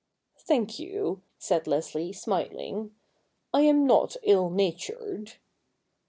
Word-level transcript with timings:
'Thank 0.47 0.79
you,' 0.79 1.21
said 1.37 1.67
Leslie 1.67 2.11
smiling,' 2.11 2.95
I 3.53 3.61
am 3.61 3.85
not 3.85 4.17
ill 4.23 4.49
natured.' 4.49 5.33